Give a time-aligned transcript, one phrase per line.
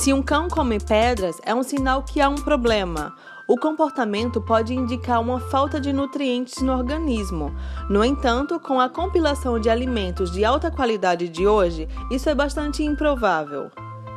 [0.00, 3.14] Se um cão come pedras, é um sinal que há um problema.
[3.46, 7.54] O comportamento pode indicar uma falta de nutrientes no organismo.
[7.90, 12.82] No entanto, com a compilação de alimentos de alta qualidade de hoje, isso é bastante
[12.82, 13.70] improvável.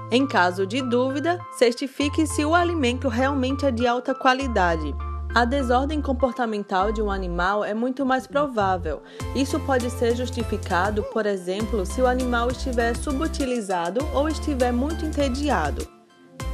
[0.09, 4.95] Em caso de dúvida, certifique se o alimento realmente é de alta qualidade.
[5.35, 9.01] A desordem comportamental de um animal é muito mais provável.
[9.33, 15.87] Isso pode ser justificado, por exemplo, se o animal estiver subutilizado ou estiver muito entediado.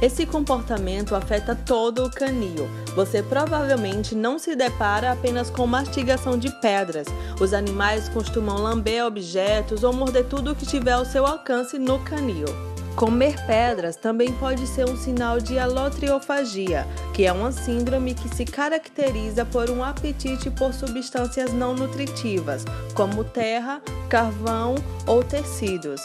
[0.00, 2.66] Esse comportamento afeta todo o canil.
[2.96, 7.06] Você provavelmente não se depara apenas com mastigação de pedras.
[7.38, 12.69] Os animais costumam lamber objetos ou morder tudo que tiver ao seu alcance no canil.
[12.96, 18.44] Comer pedras também pode ser um sinal de alotriofagia, que é uma síndrome que se
[18.44, 22.64] caracteriza por um apetite por substâncias não nutritivas,
[22.94, 24.74] como terra, carvão
[25.06, 26.02] ou tecidos.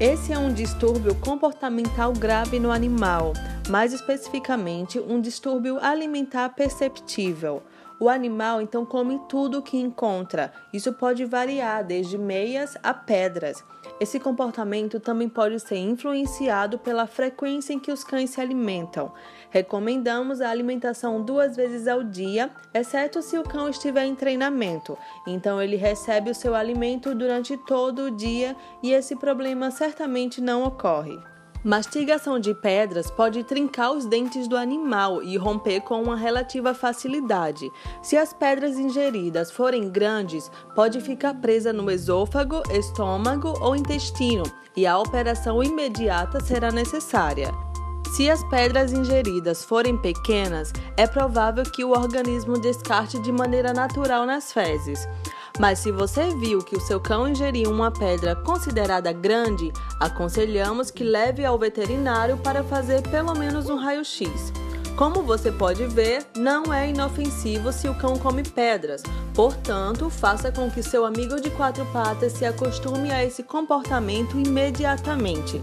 [0.00, 3.32] Esse é um distúrbio comportamental grave no animal,
[3.68, 7.62] mais especificamente um distúrbio alimentar perceptível.
[8.00, 10.52] O animal então come tudo o que encontra.
[10.72, 13.64] Isso pode variar desde meias a pedras.
[14.00, 19.12] Esse comportamento também pode ser influenciado pela frequência em que os cães se alimentam.
[19.50, 24.96] Recomendamos a alimentação duas vezes ao dia, exceto se o cão estiver em treinamento.
[25.26, 30.62] Então ele recebe o seu alimento durante todo o dia e esse problema certamente não
[30.62, 31.18] ocorre.
[31.64, 37.68] Mastigação de pedras pode trincar os dentes do animal e romper com uma relativa facilidade.
[38.00, 44.44] Se as pedras ingeridas forem grandes, pode ficar presa no esôfago, estômago ou intestino
[44.76, 47.52] e a operação imediata será necessária.
[48.14, 54.24] Se as pedras ingeridas forem pequenas, é provável que o organismo descarte de maneira natural
[54.24, 55.06] nas fezes.
[55.58, 61.02] Mas se você viu que o seu cão ingeriu uma pedra considerada grande, aconselhamos que
[61.02, 64.52] leve ao veterinário para fazer pelo menos um raio-x.
[64.96, 69.02] Como você pode ver, não é inofensivo se o cão come pedras,
[69.34, 75.60] portanto, faça com que seu amigo de quatro patas se acostume a esse comportamento imediatamente.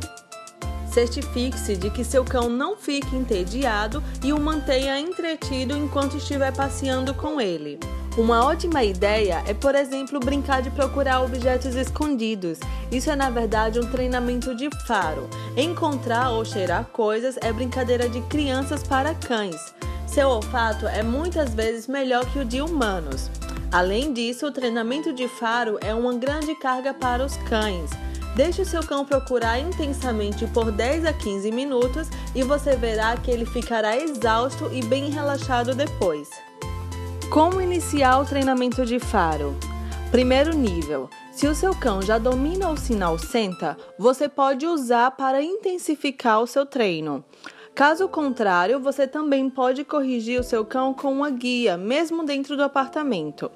[0.90, 7.14] Certifique-se de que seu cão não fique entediado e o mantenha entretido enquanto estiver passeando
[7.14, 7.78] com ele.
[8.18, 12.58] Uma ótima ideia é, por exemplo, brincar de procurar objetos escondidos.
[12.90, 15.30] Isso é, na verdade, um treinamento de faro.
[15.58, 19.76] Encontrar ou cheirar coisas é brincadeira de crianças para cães.
[20.08, 23.30] Seu olfato é muitas vezes melhor que o de humanos.
[23.70, 27.92] Além disso, o treinamento de faro é uma grande carga para os cães.
[28.34, 33.30] Deixe o seu cão procurar intensamente por 10 a 15 minutos e você verá que
[33.30, 36.30] ele ficará exausto e bem relaxado depois.
[37.30, 39.58] Como iniciar o treinamento de faro?
[40.12, 41.10] Primeiro nível.
[41.32, 46.48] Se o seu cão já domina o sinal senta, você pode usar para intensificar o
[46.48, 47.26] seu treino.
[47.74, 52.64] Caso contrário, você também pode corrigir o seu cão com uma guia, mesmo dentro do
[52.64, 53.52] apartamento.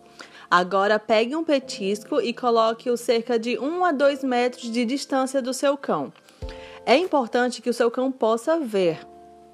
[0.52, 5.54] Agora pegue um petisco e coloque-o cerca de 1 a 2 metros de distância do
[5.54, 6.12] seu cão.
[6.86, 9.00] É importante que o seu cão possa ver.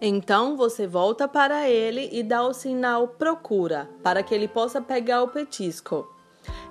[0.02, 5.24] Então você volta para ele e dá o sinal procura, para que ele possa pegar
[5.24, 6.14] o petisco.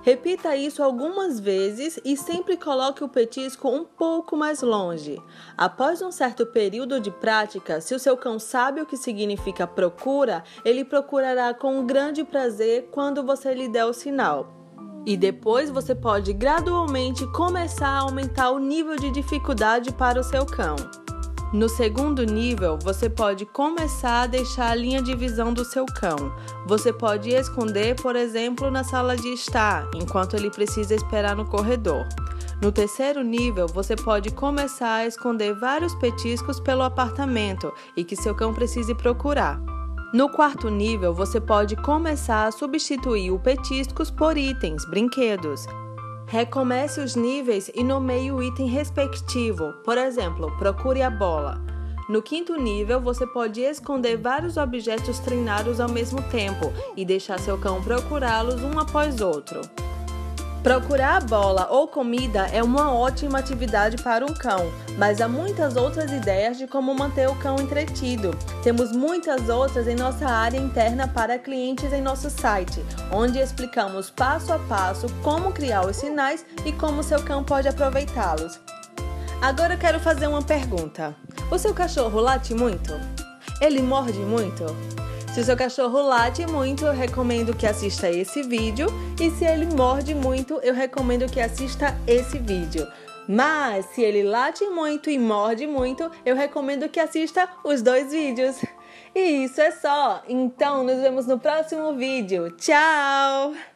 [0.01, 5.19] Repita isso algumas vezes e sempre coloque o petisco um pouco mais longe.
[5.57, 10.43] Após um certo período de prática, se o seu cão sabe o que significa procura,
[10.63, 14.53] ele procurará com grande prazer quando você lhe der o sinal.
[15.05, 20.45] E depois você pode gradualmente começar a aumentar o nível de dificuldade para o seu
[20.45, 20.75] cão.
[21.53, 26.33] No segundo nível, você pode começar a deixar a linha de visão do seu cão.
[26.65, 32.05] Você pode esconder, por exemplo, na sala de estar, enquanto ele precisa esperar no corredor.
[32.61, 38.33] No terceiro nível, você pode começar a esconder vários petiscos pelo apartamento e que seu
[38.33, 39.61] cão precise procurar.
[40.13, 45.65] No quarto nível, você pode começar a substituir o petiscos por itens, brinquedos.
[46.27, 49.73] Recomece os níveis e nomeie o item respectivo.
[49.83, 51.61] Por exemplo, procure a bola.
[52.09, 57.57] No quinto nível, você pode esconder vários objetos treinados ao mesmo tempo e deixar seu
[57.57, 59.61] cão procurá-los um após outro.
[60.65, 65.75] Procurar a bola ou comida é uma ótima atividade para um cão, mas há muitas
[65.75, 68.31] outras ideias de como manter o cão entretido.
[68.63, 74.51] Temos muitas outras em nossa área interna para clientes em nosso site, onde explicamos passo
[74.53, 78.59] a passo como criar os sinais e como seu cão pode aproveitá-los.
[79.43, 81.15] Agora eu quero fazer uma pergunta:
[81.51, 82.91] o seu cachorro late muito?
[83.61, 84.65] Ele morde muito?
[85.35, 88.87] Se o seu cachorro late muito, eu recomendo que assista esse vídeo.
[89.19, 92.87] E se ele morde muito, eu recomendo que assista esse vídeo.
[93.27, 98.63] Mas se ele late muito e morde muito, eu recomendo que assista os dois vídeos.
[99.13, 100.23] E isso é só.
[100.29, 102.51] Então, nos vemos no próximo vídeo.
[102.51, 103.74] Tchau!